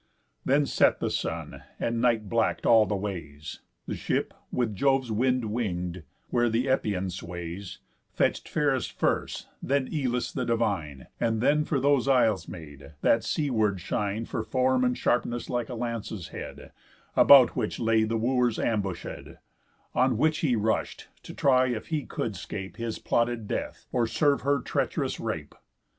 [0.43, 3.59] Then set the sun, and night black'd all the ways.
[3.85, 7.77] The ship, with Jove's wind wing'd, where th' Epian sways,
[8.11, 13.51] Fetch'd Pheras first, then Elis the divine, And then for those isles made, that sea
[13.51, 16.71] ward shine For form and sharpness like a lance's head,
[17.15, 19.37] About which lay the Wooers ambushéd;
[19.93, 24.41] On which he rush'd, to try if he could 'scape His plotted death, or serve
[24.41, 25.53] her treach'rous rape.